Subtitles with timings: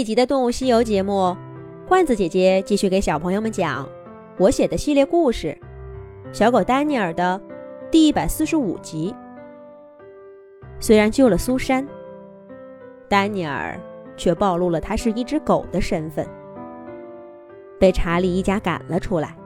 [0.00, 1.36] 一集的《动物西游》节目，
[1.86, 3.86] 罐子姐姐继续给小朋友们讲
[4.38, 5.54] 我写的系列故事
[6.32, 7.38] 《小狗丹尼尔》的
[7.90, 9.14] 第一百四十五集。
[10.78, 11.86] 虽然救了苏珊，
[13.10, 13.78] 丹尼尔
[14.16, 16.26] 却暴露了他是一只狗的身份，
[17.78, 19.36] 被查理一家赶了出来。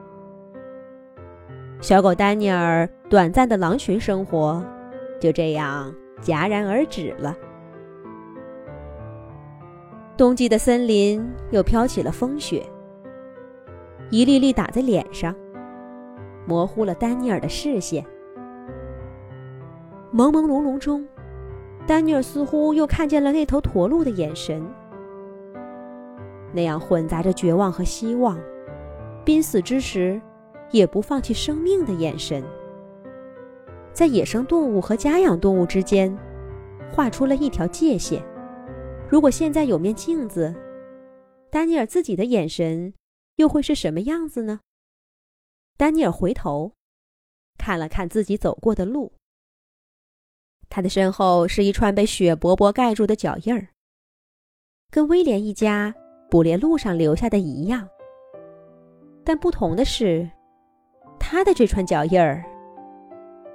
[1.81, 4.63] 小狗丹尼尔短暂的狼群生活
[5.19, 7.35] 就这样戛然而止了。
[10.17, 11.21] 冬季的森林
[11.51, 12.65] 又飘起了风雪，
[14.09, 15.35] 一粒粒打在脸上，
[16.47, 18.01] 模糊了丹尼尔的视线。
[20.13, 21.05] 朦朦胧胧中，
[21.85, 24.65] 丹尼尔似乎又看见了那头驼鹿的眼神，
[26.53, 28.39] 那样混杂着绝望和希望，
[29.25, 30.21] 濒死之时
[30.71, 32.41] 也不放弃生命的眼神，
[33.91, 36.17] 在野生动物和家养动物之间
[36.89, 38.23] 画出了一条界限。
[39.07, 40.53] 如果现在有面镜子，
[41.51, 42.93] 丹尼尔自己的眼神
[43.35, 44.61] 又会是什么样子呢？
[45.77, 46.73] 丹尼尔回头
[47.57, 49.13] 看了看自己走过的路，
[50.69, 53.67] 他的身后是一串被雪薄薄盖住的脚印儿，
[54.89, 55.93] 跟威廉一家
[56.29, 57.87] 捕猎路上留下的一样。
[59.23, 60.29] 但不同的是，
[61.19, 62.43] 他的这串脚印儿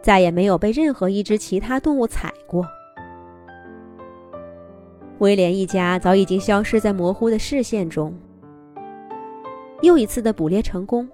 [0.01, 2.65] 再也没有被任何一只其他动物踩过。
[5.21, 8.15] 威廉一家早已经消失在模糊的视线中。
[9.83, 11.07] 又一次的捕猎成功，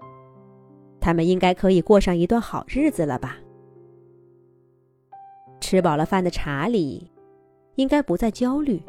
[1.00, 3.36] 他们应该可以过上一段好日子了吧？
[5.60, 7.10] 吃饱了饭的查理，
[7.74, 8.80] 应该不再焦虑。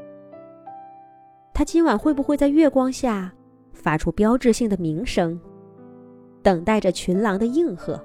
[1.51, 3.33] 他今晚会不会在月光下
[3.73, 5.39] 发出标志性的鸣声，
[6.43, 7.99] 等待着群狼的应和？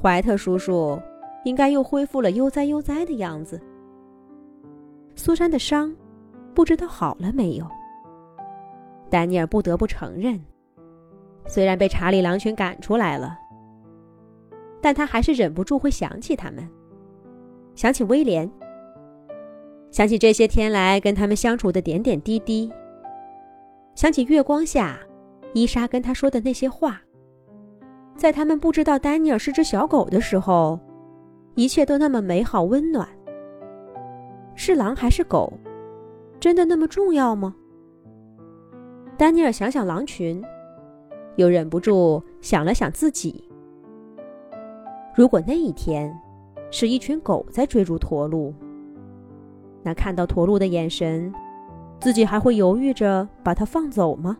[0.00, 1.00] 怀特叔叔
[1.44, 3.60] 应该又恢复了悠哉悠哉的样子。
[5.14, 5.94] 苏珊的伤，
[6.54, 7.66] 不知道好了没有。
[9.10, 10.40] 丹尼尔不得不承认，
[11.46, 13.38] 虽然被查理狼群赶出来了，
[14.80, 16.66] 但他还是忍不住会想起他们，
[17.74, 18.50] 想起威廉，
[19.90, 22.72] 想起这些天来跟他们相处的点点滴滴，
[23.94, 24.98] 想起月光下
[25.52, 27.00] 伊莎跟他说的那些话，
[28.16, 30.80] 在他们不知道丹尼尔是只小狗的时候，
[31.54, 33.06] 一切都那么美好温暖。
[34.54, 35.52] 是狼还是狗，
[36.38, 37.54] 真的那么重要吗？
[39.16, 40.42] 丹尼尔想想狼群，
[41.36, 43.48] 又忍不住想了想自己。
[45.14, 46.12] 如果那一天
[46.70, 48.54] 是一群狗在追逐驼鹿，
[49.82, 51.32] 那看到驼鹿的眼神，
[52.00, 54.36] 自己还会犹豫着把它放走吗？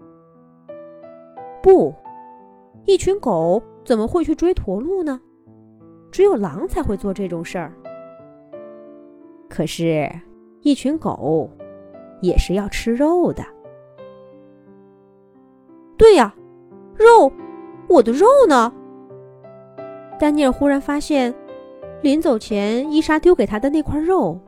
[1.62, 1.94] 不，
[2.86, 5.20] 一群狗怎么会去追驼鹿呢？
[6.10, 7.72] 只有狼才会做这种事儿。
[9.52, 10.10] 可是，
[10.62, 11.50] 一群狗
[12.22, 13.44] 也是要吃肉的。
[15.98, 16.34] 对呀，
[16.94, 17.30] 肉，
[17.86, 18.72] 我的肉呢？
[20.18, 21.34] 丹尼尔忽然发现，
[22.00, 24.40] 临走前伊莎丢给他的那块肉，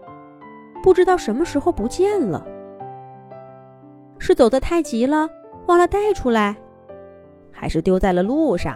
[0.82, 2.42] 不知道什么时候不见了。
[4.18, 5.28] 是走得太急了，
[5.66, 6.56] 忘了带出来，
[7.52, 8.74] 还是丢在了路上，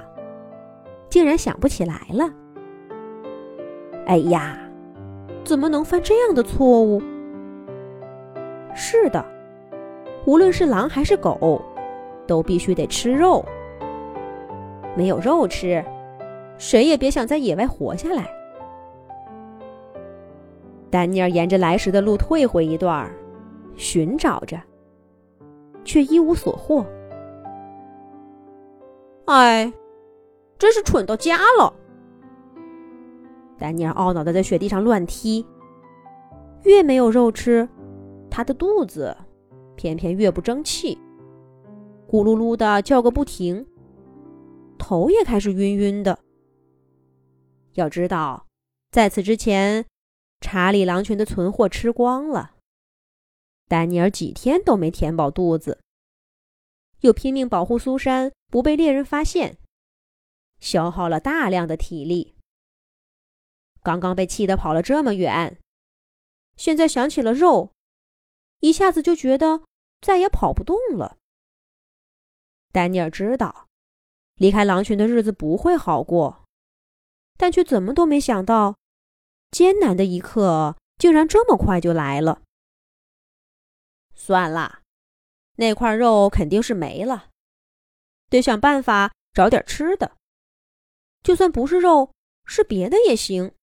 [1.08, 2.30] 竟然想不起来了？
[4.04, 4.58] 哎呀！
[5.48, 7.00] 怎么能犯这样的错误？
[8.74, 9.24] 是的，
[10.26, 11.58] 无论是狼还是狗，
[12.26, 13.42] 都必须得吃肉。
[14.94, 15.82] 没有肉吃，
[16.58, 18.30] 谁也别想在野外活下来。
[20.90, 23.10] 丹尼尔沿着来时的路退回一段，
[23.74, 24.60] 寻找着，
[25.82, 26.84] 却一无所获。
[29.24, 29.72] 哎，
[30.58, 31.72] 真是蠢到家了！
[33.58, 35.44] 丹尼尔懊恼的在雪地上乱踢，
[36.62, 37.68] 越没有肉吃，
[38.30, 39.16] 他的肚子
[39.76, 40.96] 偏偏越不争气，
[42.08, 43.66] 咕噜噜的叫个不停，
[44.78, 46.18] 头也开始晕晕的。
[47.74, 48.46] 要知道，
[48.90, 49.84] 在此之前，
[50.40, 52.52] 查理狼群的存货吃光了，
[53.68, 55.80] 丹尼尔几天都没填饱肚子，
[57.00, 59.58] 又拼命保护苏珊不被猎人发现，
[60.60, 62.36] 消耗了大量的体力。
[63.88, 65.58] 刚刚被气得跑了这么远，
[66.58, 67.72] 现在想起了肉，
[68.60, 69.62] 一下子就觉得
[70.02, 71.16] 再也跑不动了。
[72.70, 73.66] 丹尼尔知道，
[74.34, 76.44] 离开狼群的日子不会好过，
[77.38, 78.76] 但却怎么都没想到，
[79.50, 82.42] 艰难的一刻竟然这么快就来了。
[84.12, 84.82] 算了，
[85.54, 87.30] 那块肉肯定是没了，
[88.28, 90.14] 得想办法找点吃的，
[91.22, 92.12] 就算不是肉，
[92.44, 93.54] 是别的也行。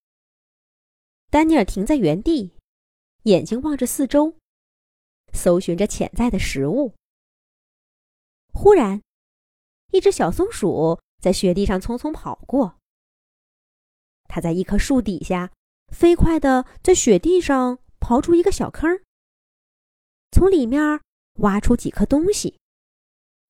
[1.36, 2.54] 丹尼尔停在原地，
[3.24, 4.38] 眼睛望着四周，
[5.34, 6.96] 搜寻着潜在的食物。
[8.54, 9.02] 忽然，
[9.92, 12.80] 一只小松鼠在雪地上匆匆跑过。
[14.30, 15.52] 它在一棵树底下，
[15.92, 19.02] 飞快地在雪地上刨出一个小坑，
[20.32, 21.02] 从里面
[21.40, 22.58] 挖出几颗东西，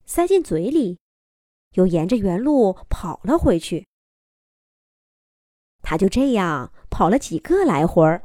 [0.08, 0.98] 塞进嘴里，
[1.74, 3.86] 又沿着原路跑了回去。
[5.84, 8.22] 它就这样跑了几个来回儿，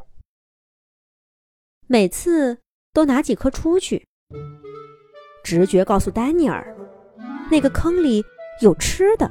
[1.89, 2.57] 每次
[2.93, 4.07] 都拿几颗出去。
[5.43, 6.73] 直觉告诉丹尼尔，
[7.51, 8.25] 那个坑里
[8.63, 9.29] 有吃的。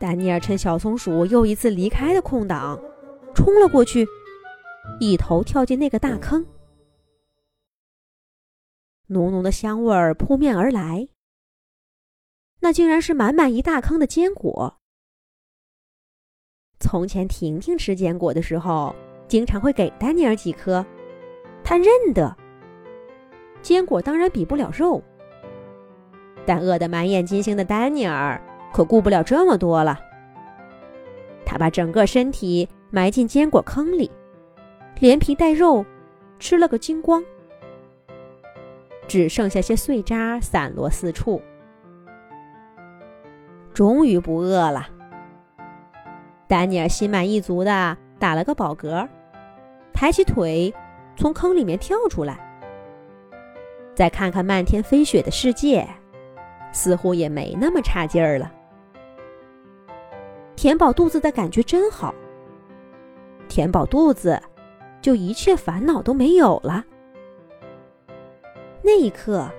[0.00, 2.76] 丹尼尔趁小松鼠又一次离开的空档，
[3.32, 4.04] 冲了过去，
[4.98, 6.44] 一头跳进那个大坑。
[9.06, 11.06] 浓浓的香味儿扑面而来，
[12.58, 14.80] 那竟然是满满一大坑的坚果。
[16.78, 18.94] 从前，婷婷吃坚果的时候，
[19.26, 20.84] 经常会给丹尼尔几颗，
[21.64, 22.34] 他认得。
[23.62, 25.02] 坚果当然比不了肉，
[26.44, 28.40] 但饿得满眼金星的丹尼尔
[28.72, 29.98] 可顾不了这么多了。
[31.44, 34.10] 他把整个身体埋进坚果坑里，
[35.00, 35.84] 连皮带肉
[36.38, 37.24] 吃了个精光，
[39.08, 41.40] 只剩下些碎渣散落四处。
[43.72, 44.88] 终于不饿了。
[46.48, 49.08] 丹尼尔心满意足的打了个饱嗝，
[49.92, 50.72] 抬起腿
[51.16, 52.38] 从坑里面跳出来，
[53.94, 55.86] 再看看漫天飞雪的世界，
[56.72, 58.52] 似乎也没那么差劲儿了。
[60.54, 62.14] 填饱肚子的感觉真好。
[63.48, 64.40] 填饱肚子，
[65.00, 66.84] 就一切烦恼都没有了。
[68.82, 69.50] 那一刻，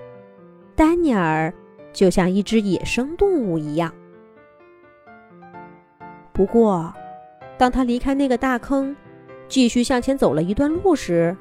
[0.74, 1.52] 丹尼尔
[1.92, 3.92] 就像一只野生动物一样。
[6.38, 6.94] 不过，
[7.58, 8.94] 当他离开那个大坑，
[9.48, 11.36] 继续向前走了一段路时，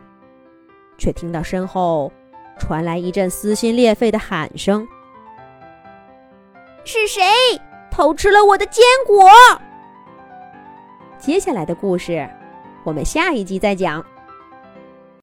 [0.98, 2.12] 却听到身后
[2.58, 4.88] 传来一阵撕心裂肺的喊声
[6.84, 7.22] ：“是谁
[7.92, 9.30] 偷吃了我的坚果？”
[11.20, 12.28] 接下来的故事，
[12.84, 14.04] 我们下一集再讲。